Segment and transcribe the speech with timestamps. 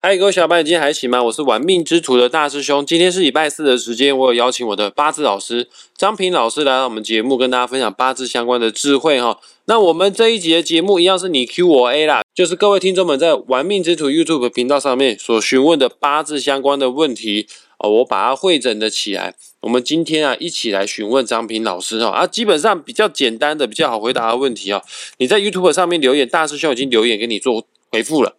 [0.00, 1.24] 嗨，各位小伙伴，今天还行吗？
[1.24, 2.86] 我是玩命之徒的大师兄。
[2.86, 9.40] 今天是礼拜四的时间，我有邀请我的八字老师张平老师来到我们节目，跟大家分享八字相关的智慧哈。
[9.64, 17.48] 那我们这一集的节目一样是你 Q 我 A 啦，就是各位听众们在玩命之徒 YouTube 频道上面所询问的八字相关的问题
[17.80, 19.34] 哦，我把它汇整的起来。
[19.62, 24.80] 我们今天啊，一起来询问张平老师哈啊，基本上比较简单的、比较好回答的问题啊，
[25.16, 28.36] 你在 YouTube 上面留言，大师兄已经留言给你做回复了。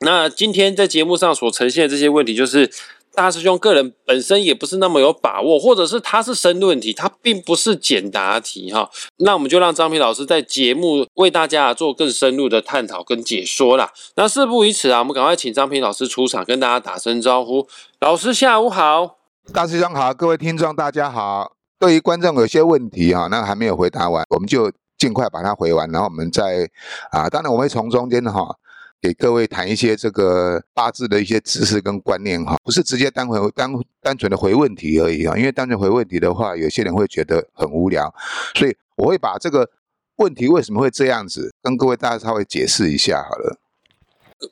[0.00, 2.70] 那今天在节目上所呈现的这些问题，就是
[3.14, 8.88] 大师兄个人本身也不是那么有把握，或者是他是申论题，他并不是简答题哈。
[9.16, 13.92] 那我们就让张平老师在节目为大家做更深入的探讨跟解说啦。
[14.14, 17.66] 那事不宜迟啊，我们赶快请张平老师出场，跟大家打声招呼。
[17.98, 19.16] 老师下午好，
[19.52, 21.54] 大师兄好，各位听众大家好。
[21.80, 26.70] 对于观众有些问题哈，那还没有回答完，我们就尽快把它回完，然后我们再
[27.10, 28.56] 啊，当然我会从中间哈。
[29.00, 33.70] 给各位谈一些这个八字的一些知识跟观念哈，不是直接单回单
[34.02, 38.12] 单纯的回问题而已啊，因为单纯回问题的话，有些人会觉得很无聊，
[38.56, 39.70] 所以我会把这个
[40.16, 43.58] 问题为什么会这样子，跟各位大家稍微解释一下好了。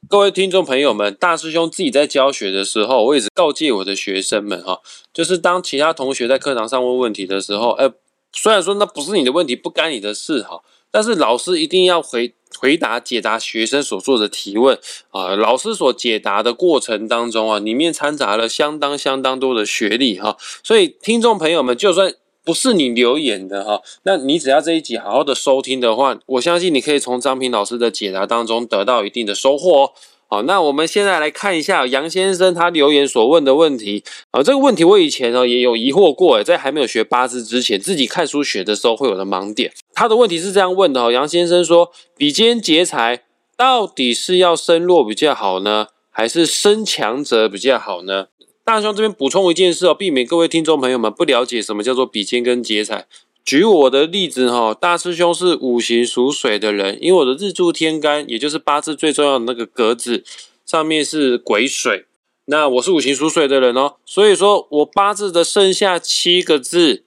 [0.09, 4.81] 各位听众朋友们，大师兄自己在教学的时候，我一直告诫我的学生们哈，
[5.13, 7.91] 就是当其他同学在课堂上问问题的时候，哎，
[8.33, 10.63] 虽然说那不是你的问题，不干你的事哈。
[10.97, 14.79] 但是老师一定要回回答解答学生所做的提问
[15.11, 15.37] 啊！
[15.37, 20.39] 老师所解答的过程当中啊，里面掺杂了相当相当多的学历哈。
[20.65, 29.91] 所以听众朋友们，就算不是你留言的哈，那你只要这一集好好的收听的话，我相信你可以从张平老师的解答当中得到一定的收获哦。
[30.29, 34.03] 好，那我们现在来看一下杨先生他留言所问的问题。
[34.31, 39.71] 啊，这个问题我以前呢也有疑惑过，在还没有学八字之前，自己看书学的时候会有的盲点。
[39.97, 43.25] 他的问题是这样问的：哦，杨先生说，比肩劫财
[43.57, 48.27] 到底是要生弱比较好呢，还是生强者比较好呢？
[48.63, 53.07] 大兄这边补充一件事哦，避免各位听众朋友们不了解什么叫做比肩跟劫财。
[53.43, 60.23] 举我的例子哈，大师兄是五行属水的人，因为我的日柱天干，也就是八字最重要的那个格子
[60.67, 62.05] 上面是癸水，
[62.45, 67.05] 那我是五行属水的人哦，所以说我八字的剩下七个字，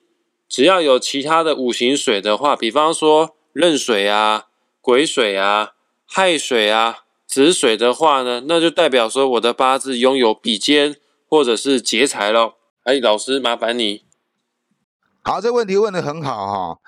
[0.50, 4.48] 只要有其他的五行水的话，比方说壬水啊、
[4.82, 5.74] 癸水啊、
[6.08, 10.96] 亥水啊、子水的话呢，那就代表说我的八字拥有比肩
[11.30, 12.56] 或者是劫财喽。
[12.84, 14.06] 哎，老师麻烦你。
[15.22, 16.80] 好，这问题问的很好哈。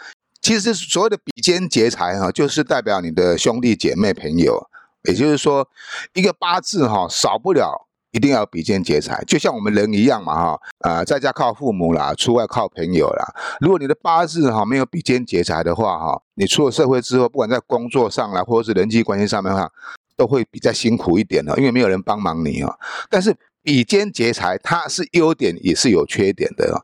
[0.42, 4.68] 其实所谓的比肩劫财哈，就是代表你的兄弟姐妹朋友，
[5.04, 5.70] 也就是说，
[6.16, 10.60] 一个八字哈，少不了一定要比肩劫财，就像我们人一样嘛哈。
[10.80, 13.26] 啊，在家靠父母啦，出外靠朋友啦。
[13.60, 19.72] 如果你的八字哈没有比肩劫财的话哈，你出了社会之后，不管在工作上啦，或者是人际关系上面哈，
[20.18, 22.76] 都会比较辛苦一点的，因为没有人帮忙你啊。
[23.10, 26.84] 但是比肩劫财，它是优点也是有缺点的。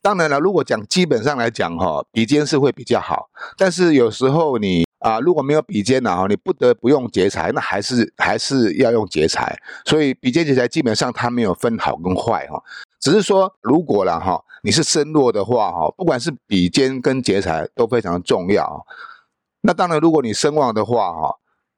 [0.00, 3.30] 当然了，如果讲基本上来讲哈，比肩是会比较好。
[3.56, 9.54] 但是有时候你啊，如果没有比肩呢，哈，你不得不用劫财，那还是还是要用劫财。
[9.84, 12.62] 所以比肩劫财基本上它没有分好跟坏哈，
[12.98, 18.86] 只是说如果了哈，你是身弱的话哈，不管是比肩跟劫财都非常重要。
[19.60, 21.36] 那当然，如果你身旺的话哈。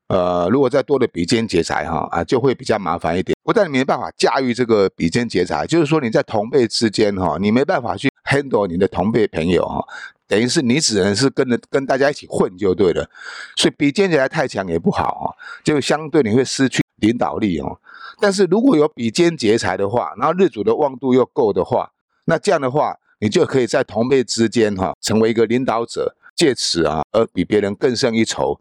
[0.08, 3.36] 呃，如果再多的比肩劫财哈啊，就会比较麻烦一点。
[3.42, 9.84] 不但你没办法驾驭这个比肩劫财，就是说你在同辈之间哈，你没办法去 handle 你的同辈朋友哈，
[10.28, 13.08] 等于是你只能是跟着跟大家一起混就对了。
[13.56, 15.26] 所以比肩劫财太强也不好啊，
[15.64, 17.78] 就相对你会失去领导力哦。
[18.20, 21.90] 但是如果有比肩劫财的话，然后日主的旺度又够的话，
[22.24, 28.58] 那这样的话，你就可以在同辈之间哈，成为一个领导者，借此啊而比别人更胜一筹。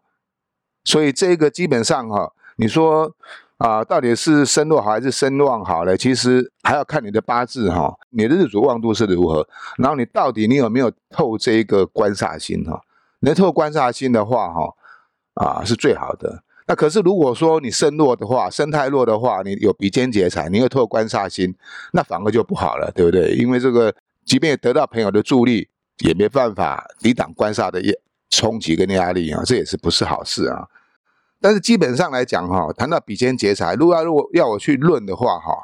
[0.84, 3.16] 所以这个基本上哈，你说
[3.58, 5.96] 啊，到底是身弱好还是身旺好呢？
[5.96, 12.82] 其实还要看你的八字哈，你的日主旺度是如何，然后你到底你有没有透这一个官煞星哈？
[13.22, 14.74] 能透官煞星的话哈，
[15.36, 16.44] 啊是最好的。
[16.68, 21.56] 那可是如果说你身弱的话，身太弱的话，你有比肩劫财，你又透官煞星，
[21.94, 23.36] 那反而就不好了，对不对？
[23.36, 23.94] 因为这个
[24.26, 25.70] 即便得到朋友的助力，
[26.00, 27.94] 也没办法抵挡官煞的压
[28.32, 30.68] 冲击跟压力啊，这也是不是好事啊？
[31.42, 35.58] 但是基本上来讲，哈，谈到比肩劫财，如果要如果要我去论的话，哈，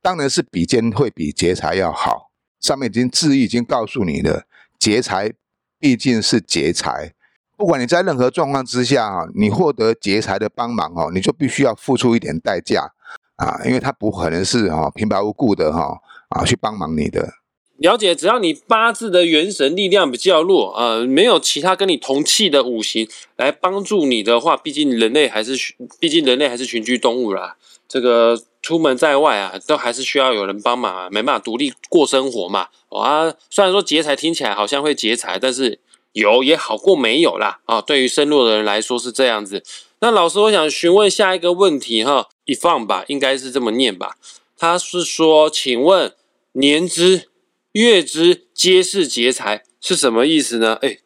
[0.00, 2.30] 当然是比肩会比劫财要好。
[2.60, 4.44] 上面已经字义已经告诉你了，
[4.78, 5.32] 劫财
[5.78, 7.14] 毕竟是劫财，
[7.56, 12.92] 不管你在任何状况之下，哈，你获得劫财的帮忙，哦，你就必须要付出一点代价
[13.36, 15.98] 啊，因为他不可能是哈平白无故的哈
[16.28, 17.39] 啊去帮忙你的。
[17.80, 25.56] 了解，只要你八字的元神力量比较弱，呃，没有其他跟你同气的五行来帮助你的话，毕竟人类还是，
[25.98, 27.56] 毕竟人类还是群居动物啦。
[27.88, 32.68] 这个出门在外啊，都还是需要有人帮忙啊，没办法独立过生活嘛。
[32.90, 35.78] 啊，虽然说劫财听起来好像会劫财，但是
[36.12, 37.60] 有也好过没有啦。
[37.64, 39.64] 啊，对于身弱的人来说是这样子。
[40.00, 44.16] 那老师，我想询问下一个问题哈，一放吧，应该是这么念吧？
[44.58, 46.12] 他是说，请问
[46.52, 47.29] 年支。
[47.72, 50.78] 月支皆是劫财是什么意思呢？
[50.82, 50.98] 哎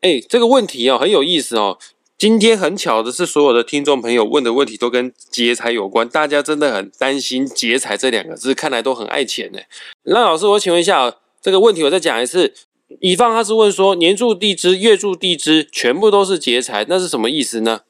[0.00, 1.78] 哎，这个问题哦很有意思哦。
[2.16, 9.58] 今天很巧的是，所有的听众朋友问的问题都跟劫财有关，大家真的很担心劫财这两个字，看来都很爱钱呢。
[10.04, 11.12] 那老师，我请问一下
[11.42, 12.54] 这个问题我再讲一次。
[13.00, 17.80] 乙方他是问说，年柱地支、月柱地支全部都是劫财，那是什么意思呢？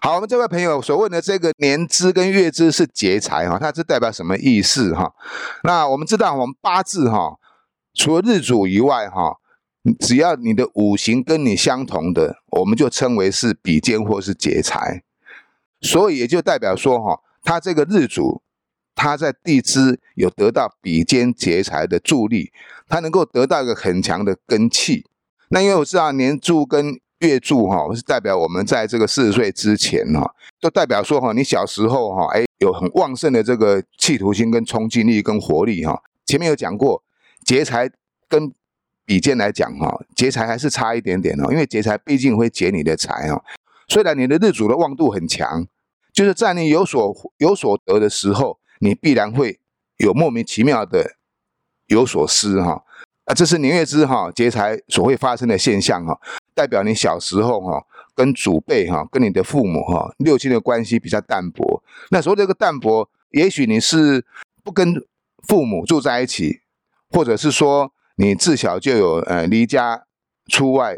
[0.00, 5.12] 好，我们这位朋友所问的这个年支跟月支是劫财哈，它是代表什么意思哈？
[5.64, 7.36] 那我们知道，我们八字哈。
[7.98, 9.38] 除了日主以外，哈，
[9.98, 15.02] 只要你的五行跟你相同的，我们就称为是比肩或是劫财。
[15.80, 18.40] 所以也就代表说，哈，他这个日主，
[18.94, 22.52] 他在地支有得到比肩劫财的助力，
[22.88, 25.04] 他能够得到一个很强的根气。
[25.48, 36.00] 那因为我知道年柱跟月柱，哈，是代表我们在这个四十岁之前，哈，都代表说，哈，你小时候，哈，哎，有很旺盛的这个企图心、跟冲击力、跟活力，哈。
[36.24, 37.02] 前面有讲过。
[37.48, 37.90] 劫财
[38.28, 38.52] 跟
[39.06, 43.42] 比肩来讲哈，劫财还是差一点点哦，因为劫财毕竟会劫你的财哦。
[43.88, 45.66] 虽然你的日主的旺度很强，
[46.12, 49.58] 就是在你有所有所得的时候，你必然会
[49.96, 51.16] 有莫名其妙的
[51.86, 52.84] 有所失哈。
[53.24, 56.20] 啊，这是年月之哈劫财所会发生的现象哈，
[56.54, 57.82] 代表你小时候哈
[58.14, 61.82] 跟祖辈哈跟你的父母哈六亲的关系比较淡薄。
[62.10, 64.26] 那所谓这个淡薄，也许你是
[64.62, 65.02] 不跟
[65.46, 66.60] 父母住在一起。
[67.10, 70.02] 或者是说你自小就有呃离家
[70.50, 70.96] 出外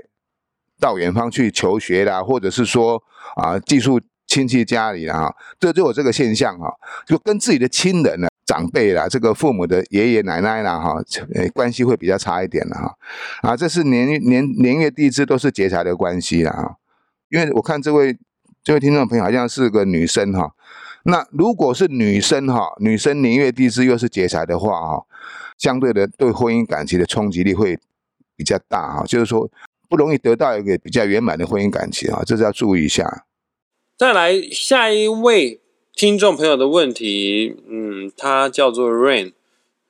[0.81, 3.03] 到远方去求学啦，或者是说
[3.37, 6.73] 啊寄宿亲戚家里啦，这就有这个现象哈，
[7.07, 10.95] 就跟自己的亲人呢长辈啦，这个父母的爷爷奶奶啦哈，
[11.35, 12.97] 呃关系会比较差一点的哈，
[13.43, 16.77] 啊这是年年年月地支都是劫财的关系啦哈，
[17.29, 18.17] 因为我看这位
[18.65, 20.55] 这位听众朋友好像是个女生哈，
[21.05, 25.05] 那如果是女生哈，女生年月地支又是劫财的话哈。
[25.61, 27.79] 相对的，对婚姻感情的冲击力会
[28.35, 29.49] 比较大哈，就是说
[29.91, 33.27] 不容易得到一个比较圆满的婚姻感情啊，这是要注意一下。
[33.99, 35.61] 再来下一位
[35.95, 39.35] 听众朋友的问题，嗯，他叫做 Rain，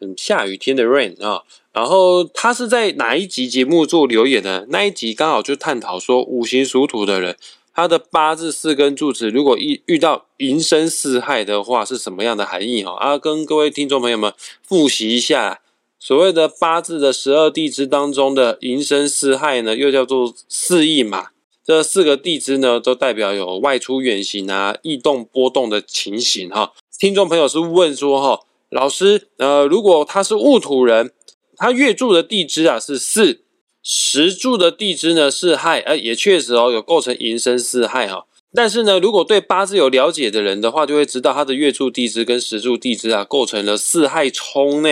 [0.00, 4.66] 嗯，下雨天的 Rain 啊，然后他是在哪一集节目做留言的？
[4.70, 7.36] 那一集刚好就探讨说五行属土的人。
[7.72, 12.84] 他的八字四根柱子，如果遇遇到寅申巳亥的话，是什么样的含义？
[12.84, 14.32] 哈，啊，跟各位听众朋友们
[14.62, 15.60] 复习一下，
[15.98, 21.28] 所谓的八字的十二地支当中的寅申巳亥呢，又叫做四意嘛。
[21.64, 26.50] 这四个地支呢，都代表有外出远行啊、异动波动的情形。
[26.50, 28.40] 哈，听众朋友是问说，哈，
[28.70, 31.12] 老师，呃，如果他是戊土人，
[31.56, 33.42] 他月柱的地支啊是四。
[33.82, 38.26] 石柱的地支呢是亥，哎，也确实哦，有构成寅申巳亥哈。
[38.52, 44.88] 但是呢，如果对八字有了解的人的话，就会知道他的月柱地支跟石柱地支啊，构成了巳亥冲呢。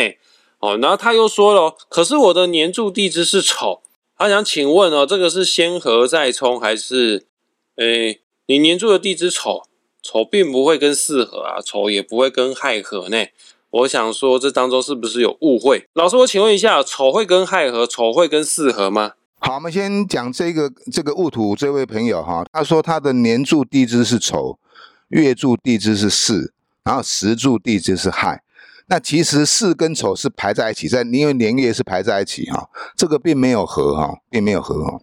[0.61, 3.83] 哦，然后他又说了，可是我的年柱地支是丑，
[4.17, 7.27] 他想请问哦，这个是先合再冲还是？
[7.77, 9.63] 哎，你年柱的地支丑，
[10.03, 13.27] 丑并不会跟巳合啊，丑也不会跟亥合呢。
[13.71, 15.87] 我想说，这当中是不是有误会？
[15.93, 19.13] 老师，我请问一下，丑会跟亥合，丑会跟巳合吗？
[19.41, 24.59] 好，我们先讲这个这个戊土这位朋友哈，他说他的年柱地支是丑，
[25.09, 26.51] 月柱地支是巳，
[26.83, 28.43] 然后时柱地支是亥。
[28.87, 34.99] 那其实巳跟丑是排在一起，在因为年月是排在一起哈，这个并没有合哈，并没有合哈。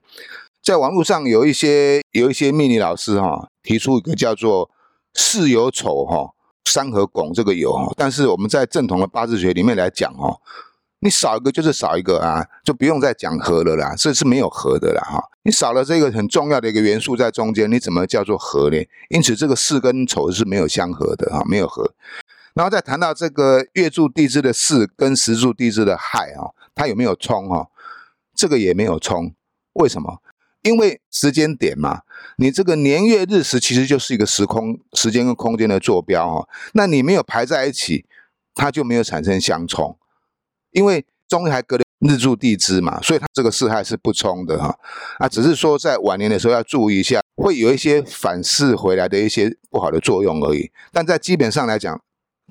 [0.61, 4.71] 在网络上有一些有一些命理老师哈，提出一个叫做
[5.13, 6.31] 巳有丑哈。
[6.65, 10.41] 三合拱这个有，但是我们在正统的八字学里面来讲哦，
[10.99, 15.23] 你少一个就是少一个啊，就不用再讲合了啦，这是没有合的啦哈。
[15.43, 18.77] 你少了这个很重要的一个元素在中间，你怎么叫做合呢？
[19.09, 21.93] 因此这个巳跟丑是没有相合的哈，没有合。
[22.55, 27.67] 然后再谈到这个月柱地支的巳跟时柱地支的亥哈，它有没有冲哈？
[28.33, 29.33] 这个也没有冲，
[29.73, 30.21] 为什么？
[30.65, 32.01] 因为时间点嘛，
[32.37, 36.49] 你这个年月日时其实就是一个时空、时间跟空间的坐标哈。
[36.73, 38.05] 那你没有排在一起，
[38.55, 39.95] 它就没有产生相冲。
[40.71, 44.75] 因为中间还隔了日柱地支嘛，所以它这个四害是不冲的哈。
[45.19, 50.71] 啊，只是说在晚年的时候要注意一下，会有一些反噬回来的一些不好的作用而已。
[50.91, 52.01] 但在基本上来讲，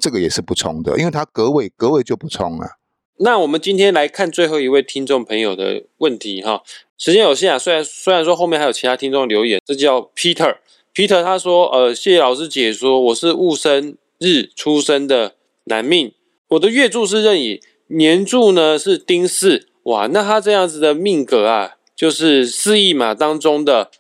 [0.01, 2.79] 这个也是不冲的，因为它隔位隔位就不冲了。
[3.19, 6.63] 那我们今天来看最后一位听众朋友的问题哈，
[6.99, 16.13] 时间有限啊，虽然虽然说后面还有其他听众留言，这叫 Peter，Peter 他说，呃，谢谢老师解说，我是戊申日出生的男命，
[16.49, 23.93] 我的月柱是壬寅，年柱呢是丁巳，哇，那他这样子的命格啊，就是四亿马当中的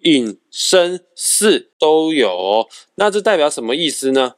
[0.00, 4.36] 寅申巳都有，那这代表什么意思呢？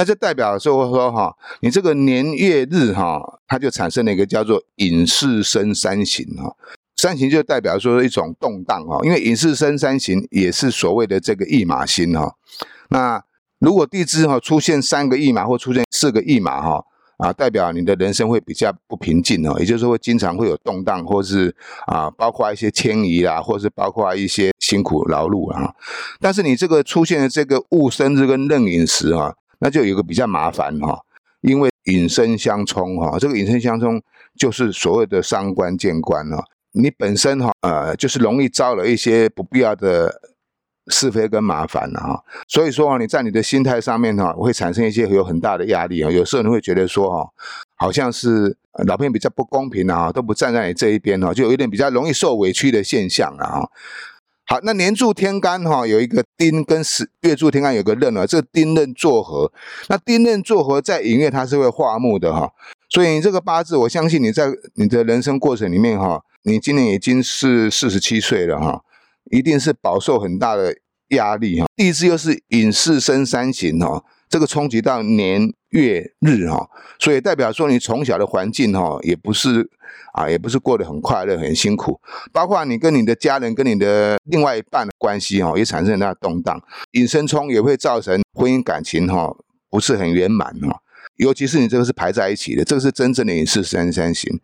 [0.00, 6.56] 那就代表说说哈，你这个年月日哈，它就产生了一个叫做隐士生三行哈。
[6.96, 12.34] 三行就代表说一种动荡哈，因为隐士生三行也是所谓的这个驿马星哈。
[12.88, 13.22] 那
[13.58, 16.82] 如果地支哈出现三个驿马或出现四个驿马哈
[17.18, 21.54] 啊，代表你的人生会比较不平静哦，也就是说会经常会有动荡，或是
[21.86, 25.74] 啊包括一些迁移啦，或是包括一些辛苦劳碌啊。
[26.18, 29.34] 但是你这个出现的这个戊申日跟壬寅时哈。
[29.60, 31.00] 那就有个比较麻烦哈，
[31.42, 34.02] 因为引申相冲哈，这个引申相冲
[34.36, 36.42] 就是所谓的伤官见官哦。
[36.72, 40.20] 你本身哈呃就是容易招了一些不必要的
[40.86, 47.30] 是非跟麻烦了哈，所以说啊你在你的心态上面哈会产生一些有很大的压力啊，有时候你会觉得说哈
[47.76, 53.70] 好像是老天比较不公平啊，都不站在你这一边哈，就有一点比较容易受委屈的现象了哈。
[54.50, 59.52] 好，那年柱天干哈有一个丁跟十月柱天干有个刃啊，这个丁刃作合，
[59.88, 62.50] 那丁刃作合在寅月它是会化木的哈，
[62.88, 68.82] 所以你这个八字，我相信你在你的人生过程里面哈，你今年已经是四十七岁了哈，
[69.30, 70.74] 一定是饱受很大的
[71.10, 74.02] 压力哈，地支又是寅巳申三行哈。
[74.30, 76.70] 这个冲击到年月日哈，
[77.00, 79.68] 所以代表说你从小的环境哈，也不是
[80.12, 82.00] 啊，也不是过得很快乐，很辛苦。
[82.32, 86.62] 包括你跟你的家人、跟你的另外一半的关系哈，也产生很大动荡。
[86.92, 89.36] 引申冲也会造成婚姻感情哈，
[89.68, 90.80] 不是很圆满哈。
[91.16, 94.40] 尤其是你这个是排在一起的，这个是真正的隐士生三行。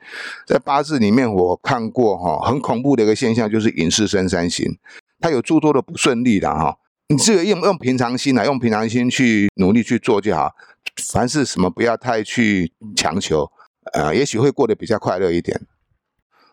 [0.47, 4.77] 在八字里面我看过哈，很恐怖的一个现象就是隐士生三行，
[5.21, 6.77] 它有诸多的不顺利的哈。
[7.09, 10.53] 你这个用用平常心啊，用平常心去努力去做就好。
[11.13, 13.51] 凡是什么不要太去强求，
[13.93, 15.61] 呃，也许会过得比较快乐一点。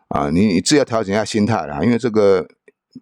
[0.09, 2.45] 啊，你你自要调整一下心态啦，因为这个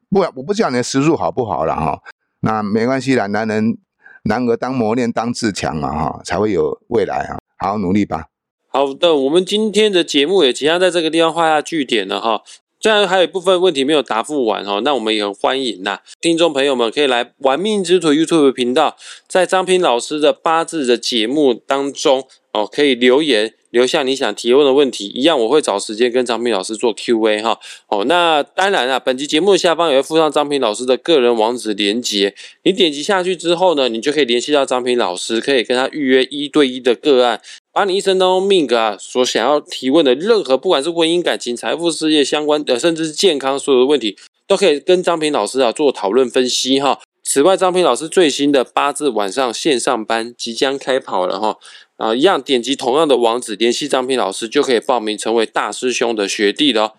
[0.10, 2.00] 不，我不知道你的时速好不好了哈。
[2.42, 3.78] 那没关系啦，男人
[4.24, 8.28] 男儿当磨练当自强嘛哈，才会有未来啊，好好努力吧。
[8.70, 12.44] 好的，我们今天的节目也即将在这个地方画下句点了哈。
[12.82, 18.98] 虽然还有一部分问题没有答复完哈，那我们也很欢迎呐，听众朋友们可以来玩命之徒 YouTube 频道，
[19.28, 27.60] 在张平老师的八字的节目当中哦，可以留言留下你想提问的问题，一样我会找时间跟张平老师做 Q&A 哈。
[27.88, 32.34] 哦，那当然啊，本期节目下方也会附上张平老师的个人网址连接，
[32.64, 37.40] 你点击下去之后呢，你就可以联系到张平老师，可以跟他预约一对一的个案。
[37.74, 47.00] 把你一生当中命格啊所想要提问的任何，不管是婚姻、感情、财富、事业相关的，甚至是健康所有的问题，都可以跟张平老师啊做讨论分析哈。
[47.24, 51.58] 此外，张平老师最新的八字晚上线上班即将开跑了哈
[51.96, 56.96] 啊，一样点击同样的网址联系张平老师，就可以报名成为大师兄的学弟了。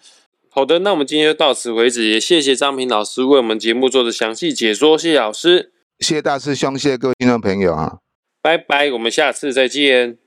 [0.49, 7.99] 好的，那我们今天就到此为止，也谢谢张平老师为我们节目做的详细解说，谢谢老师，谢谢大师兄，谢谢各位听众朋友啊，
[8.41, 10.22] 拜拜，我们下次再见。